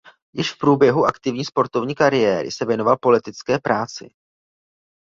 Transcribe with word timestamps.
Již 0.33 0.53
v 0.53 0.57
průběhu 0.57 1.05
aktivní 1.05 1.45
sportovní 1.45 1.95
kariéry 1.95 2.51
se 2.51 2.65
věnoval 2.65 2.97
politické 2.97 3.59
práci. 3.59 4.09